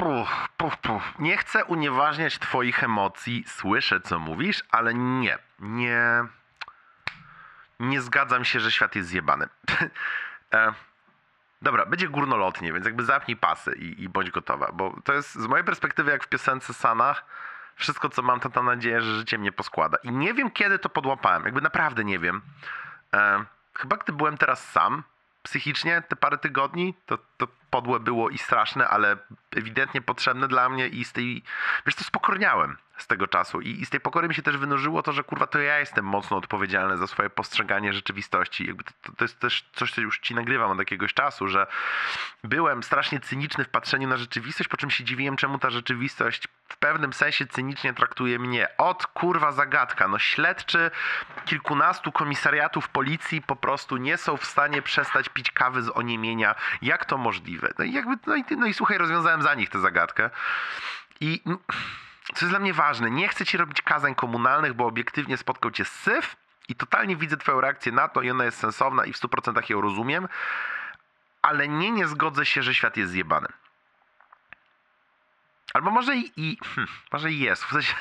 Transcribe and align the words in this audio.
Puf, 0.00 0.48
puf, 0.56 0.76
puf. 0.76 1.18
Nie 1.18 1.36
chcę 1.36 1.64
unieważniać 1.64 2.38
twoich 2.38 2.84
emocji, 2.84 3.44
słyszę 3.46 4.00
co 4.00 4.18
mówisz, 4.18 4.62
ale 4.70 4.94
nie, 4.94 5.38
nie, 5.58 6.24
nie 7.80 8.00
zgadzam 8.00 8.44
się, 8.44 8.60
że 8.60 8.72
świat 8.72 8.96
jest 8.96 9.08
zjebany. 9.08 9.48
e, 10.54 10.72
dobra, 11.62 11.86
będzie 11.86 12.08
górnolotnie, 12.08 12.72
więc 12.72 12.86
jakby 12.86 13.04
zapnij 13.04 13.36
pasy 13.36 13.74
i, 13.74 14.02
i 14.02 14.08
bądź 14.08 14.30
gotowa, 14.30 14.72
bo 14.72 14.96
to 15.04 15.12
jest 15.12 15.34
z 15.34 15.46
mojej 15.46 15.64
perspektywy 15.64 16.10
jak 16.10 16.24
w 16.24 16.28
piosence 16.28 16.74
Sanach, 16.74 17.24
wszystko 17.76 18.08
co 18.08 18.22
mam 18.22 18.40
to 18.40 18.50
ta 18.50 18.62
nadzieja, 18.62 19.00
że 19.00 19.14
życie 19.14 19.38
mnie 19.38 19.52
poskłada. 19.52 19.98
I 20.02 20.12
nie 20.12 20.34
wiem 20.34 20.50
kiedy 20.50 20.78
to 20.78 20.88
podłapałem, 20.88 21.44
jakby 21.44 21.60
naprawdę 21.60 22.04
nie 22.04 22.18
wiem. 22.18 22.42
E, 23.14 23.44
chyba 23.74 23.96
gdy 23.96 24.12
byłem 24.12 24.38
teraz 24.38 24.70
sam, 24.70 25.02
psychicznie 25.42 26.02
te 26.08 26.16
parę 26.16 26.38
tygodni, 26.38 26.94
to, 27.06 27.18
to 27.36 27.59
podłe 27.70 28.00
było 28.00 28.30
i 28.30 28.38
straszne, 28.38 28.88
ale 28.88 29.16
ewidentnie 29.56 30.00
potrzebne 30.02 30.48
dla 30.48 30.68
mnie 30.68 30.88
i 30.88 31.04
z 31.04 31.12
tej, 31.12 31.42
wiesz, 31.86 31.94
to 31.94 32.04
spokorniałem 32.04 32.76
z 33.00 33.06
tego 33.06 33.26
czasu 33.26 33.60
I, 33.60 33.80
i 33.80 33.86
z 33.86 33.90
tej 33.90 34.00
pokory 34.00 34.28
mi 34.28 34.34
się 34.34 34.42
też 34.42 34.56
wynurzyło 34.56 35.02
to, 35.02 35.12
że 35.12 35.24
kurwa 35.24 35.46
to 35.46 35.58
ja 35.58 35.78
jestem 35.78 36.04
mocno 36.04 36.36
odpowiedzialny 36.36 36.96
za 36.96 37.06
swoje 37.06 37.30
postrzeganie 37.30 37.92
rzeczywistości. 37.92 38.66
Jakby 38.66 38.84
to, 38.84 38.90
to, 39.02 39.12
to 39.12 39.24
jest 39.24 39.38
też 39.38 39.64
coś, 39.72 39.92
co 39.92 40.00
już 40.00 40.18
ci 40.18 40.34
nagrywam 40.34 40.70
od 40.70 40.78
jakiegoś 40.78 41.14
czasu, 41.14 41.48
że 41.48 41.66
byłem 42.44 42.82
strasznie 42.82 43.20
cyniczny 43.20 43.64
w 43.64 43.68
patrzeniu 43.68 44.08
na 44.08 44.16
rzeczywistość, 44.16 44.68
po 44.68 44.76
czym 44.76 44.90
się 44.90 45.04
dziwiłem, 45.04 45.36
czemu 45.36 45.58
ta 45.58 45.70
rzeczywistość 45.70 46.48
w 46.68 46.76
pewnym 46.76 47.12
sensie 47.12 47.46
cynicznie 47.46 47.92
traktuje 47.92 48.38
mnie. 48.38 48.68
Od 48.78 49.06
kurwa 49.06 49.52
zagadka. 49.52 50.08
No 50.08 50.18
śledczy 50.18 50.90
kilkunastu 51.44 52.12
komisariatów 52.12 52.88
policji 52.88 53.42
po 53.42 53.56
prostu 53.56 53.96
nie 53.96 54.16
są 54.16 54.36
w 54.36 54.44
stanie 54.44 54.82
przestać 54.82 55.28
pić 55.28 55.50
kawy 55.50 55.82
z 55.82 55.88
oniemienia. 55.88 56.54
Jak 56.82 57.04
to 57.04 57.18
możliwe? 57.18 57.59
No 57.78 57.84
i 57.84 57.92
jakby, 57.92 58.16
no 58.26 58.36
i, 58.36 58.44
no 58.56 58.66
i 58.66 58.74
słuchaj, 58.74 58.98
rozwiązałem 58.98 59.42
za 59.42 59.54
nich 59.54 59.68
tę 59.68 59.80
zagadkę. 59.80 60.30
I 61.20 61.42
mm, 61.46 61.58
co 62.34 62.44
jest 62.44 62.52
dla 62.52 62.58
mnie 62.58 62.74
ważne, 62.74 63.10
nie 63.10 63.28
chcę 63.28 63.46
ci 63.46 63.56
robić 63.56 63.82
kazań 63.82 64.14
komunalnych, 64.14 64.74
bo 64.74 64.86
obiektywnie 64.86 65.36
spotkał 65.36 65.70
cię 65.70 65.84
syf 65.84 66.36
i 66.68 66.74
totalnie 66.74 67.16
widzę 67.16 67.36
twoją 67.36 67.60
reakcję 67.60 67.92
na 67.92 68.08
to 68.08 68.22
i 68.22 68.30
ona 68.30 68.44
jest 68.44 68.58
sensowna 68.58 69.04
i 69.04 69.12
w 69.12 69.16
100% 69.16 69.70
ją 69.70 69.80
rozumiem, 69.80 70.28
ale 71.42 71.68
nie, 71.68 71.90
nie 71.90 72.08
zgodzę 72.08 72.46
się, 72.46 72.62
że 72.62 72.74
świat 72.74 72.96
jest 72.96 73.12
zjebany. 73.12 73.48
Albo 75.74 75.90
może 75.90 76.16
i, 76.16 76.32
i 76.36 76.58
hmm, 76.64 76.94
może 77.12 77.32
i 77.32 77.38
jest. 77.38 77.64
W 77.64 77.70
sensie, 77.72 77.94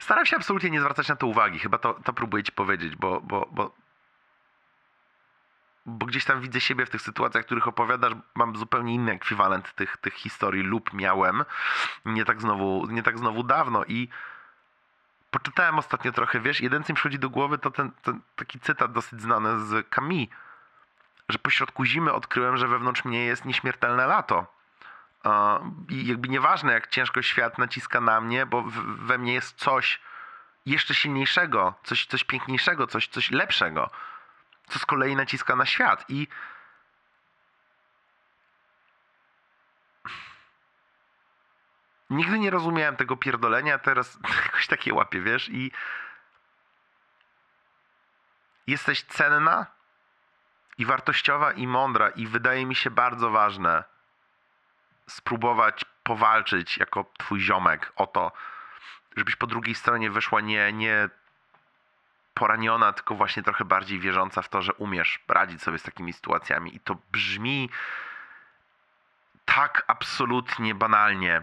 staram 0.00 0.26
się 0.26 0.36
absolutnie 0.36 0.70
nie 0.70 0.80
zwracać 0.80 1.08
na 1.08 1.16
to 1.16 1.26
uwagi. 1.26 1.58
Chyba 1.58 1.78
to, 1.78 1.94
to 1.94 2.12
próbuję 2.12 2.44
ci 2.44 2.52
powiedzieć, 2.52 2.96
bo, 2.96 3.20
bo, 3.20 3.48
bo, 3.52 3.74
bo 5.86 6.06
gdzieś 6.06 6.24
tam 6.24 6.40
widzę 6.40 6.60
siebie 6.60 6.86
w 6.86 6.90
tych 6.90 7.02
sytuacjach, 7.02 7.42
w 7.42 7.46
których 7.46 7.68
opowiadasz, 7.68 8.12
mam 8.34 8.56
zupełnie 8.56 8.94
inny 8.94 9.12
ekwiwalent 9.12 9.74
tych, 9.74 9.96
tych 9.96 10.14
historii 10.14 10.62
lub 10.62 10.92
miałem 10.92 11.44
nie 12.04 12.24
tak 12.24 12.40
znowu, 12.40 12.86
nie 12.90 13.02
tak 13.02 13.18
znowu 13.18 13.42
dawno 13.42 13.84
i 13.84 14.08
poczytałem 15.30 15.78
ostatnio 15.78 16.12
trochę, 16.12 16.40
wiesz, 16.40 16.60
jeden 16.60 16.84
co 16.84 16.92
mi 16.92 16.94
przychodzi 16.94 17.18
do 17.18 17.30
głowy 17.30 17.58
to 17.58 17.70
ten, 17.70 17.90
ten 18.02 18.20
taki 18.36 18.60
cytat 18.60 18.92
dosyć 18.92 19.22
znany 19.22 19.60
z 19.60 19.88
Camille, 19.88 20.26
że 21.28 21.38
pośrodku 21.38 21.84
zimy 21.84 22.12
odkryłem, 22.12 22.56
że 22.56 22.68
wewnątrz 22.68 23.04
mnie 23.04 23.24
jest 23.24 23.44
nieśmiertelne 23.44 24.06
lato. 24.06 24.46
I 25.88 26.06
jakby 26.06 26.28
nieważne, 26.28 26.72
jak 26.72 26.88
ciężko 26.88 27.22
świat 27.22 27.58
naciska 27.58 28.00
na 28.00 28.20
mnie, 28.20 28.46
bo 28.46 28.64
we 28.98 29.18
mnie 29.18 29.34
jest 29.34 29.58
coś 29.58 30.00
jeszcze 30.66 30.94
silniejszego, 30.94 31.74
coś, 31.84 32.06
coś 32.06 32.24
piękniejszego, 32.24 32.86
coś, 32.86 33.08
coś 33.08 33.30
lepszego 33.30 33.90
co 34.68 34.78
z 34.78 34.86
kolei 34.86 35.16
naciska 35.16 35.56
na 35.56 35.66
świat. 35.66 36.04
I 36.08 36.28
nigdy 42.10 42.38
nie 42.38 42.50
rozumiałem 42.50 42.96
tego 42.96 43.16
pierdolenia, 43.16 43.78
teraz 43.78 44.18
jakoś 44.44 44.66
takie 44.66 44.94
łapię, 44.94 45.20
wiesz, 45.20 45.48
i 45.48 45.72
jesteś 48.66 49.02
cenna 49.02 49.66
i 50.78 50.86
wartościowa 50.86 51.52
i 51.52 51.66
mądra 51.66 52.08
i 52.08 52.26
wydaje 52.26 52.66
mi 52.66 52.74
się 52.74 52.90
bardzo 52.90 53.30
ważne 53.30 53.84
spróbować 55.06 55.84
powalczyć 56.02 56.78
jako 56.78 57.12
twój 57.18 57.40
ziomek 57.40 57.92
o 57.96 58.06
to, 58.06 58.32
żebyś 59.16 59.36
po 59.36 59.46
drugiej 59.46 59.74
stronie 59.74 60.10
wyszła 60.10 60.40
nie, 60.40 60.72
nie 60.72 61.08
poraniona, 62.36 62.92
tylko 62.92 63.14
właśnie 63.14 63.42
trochę 63.42 63.64
bardziej 63.64 64.00
wierząca 64.00 64.42
w 64.42 64.48
to, 64.48 64.62
że 64.62 64.74
umiesz 64.74 65.20
radzić 65.28 65.62
sobie 65.62 65.78
z 65.78 65.82
takimi 65.82 66.12
sytuacjami. 66.12 66.76
I 66.76 66.80
to 66.80 66.96
brzmi 67.12 67.70
tak 69.44 69.84
absolutnie 69.86 70.74
banalnie, 70.74 71.42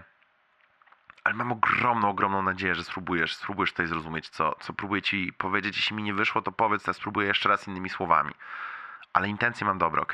ale 1.24 1.36
mam 1.36 1.52
ogromną, 1.52 2.10
ogromną 2.10 2.42
nadzieję, 2.42 2.76
że 2.76 2.84
spróbujesz, 2.84 3.36
spróbujesz 3.36 3.72
tutaj 3.72 3.88
zrozumieć, 3.88 4.30
co, 4.30 4.56
co 4.60 4.74
próbuję 4.74 5.02
ci 5.02 5.34
powiedzieć. 5.38 5.78
Jeśli 5.78 5.96
mi 5.96 6.04
nie 6.04 6.14
wyszło, 6.14 6.42
to 6.42 6.52
powiedz, 6.52 6.88
ja 6.88 6.94
spróbuję 6.94 7.28
jeszcze 7.28 7.50
raz 7.50 7.68
innymi 7.68 7.90
słowami. 7.90 8.34
Ale 9.14 9.28
intencje 9.28 9.68
mam 9.68 9.78
dobre, 9.78 10.02
ok? 10.02 10.14